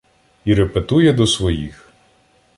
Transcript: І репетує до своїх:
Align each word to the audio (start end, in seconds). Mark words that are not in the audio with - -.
І 0.45 0.53
репетує 0.53 1.13
до 1.13 1.27
своїх: 1.27 1.89